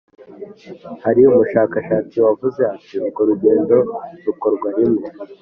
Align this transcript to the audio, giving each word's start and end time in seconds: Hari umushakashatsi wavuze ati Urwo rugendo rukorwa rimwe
Hari 1.03 1.21
umushakashatsi 1.29 2.15
wavuze 2.25 2.61
ati 2.75 2.93
Urwo 3.01 3.21
rugendo 3.29 3.75
rukorwa 4.25 4.67
rimwe 4.77 5.05